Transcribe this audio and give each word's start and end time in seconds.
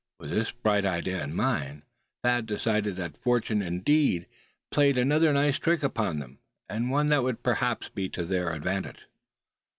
With 0.19 0.31
this 0.31 0.49
bright 0.49 0.83
idea 0.83 1.21
in 1.21 1.29
his 1.29 1.37
mind 1.37 1.83
Thad 2.23 2.47
decided 2.47 2.95
that 2.95 3.21
fortune 3.21 3.59
had 3.61 3.67
indeed 3.67 4.25
played 4.71 4.97
another 4.97 5.31
nice 5.31 5.59
trick 5.59 5.83
upon 5.83 6.17
them, 6.17 6.39
and 6.67 6.89
one 6.89 7.05
that 7.13 7.21
would 7.21 7.43
perhaps 7.43 7.87
be 7.89 8.09
to 8.09 8.25
their 8.25 8.51
advantage. 8.51 9.05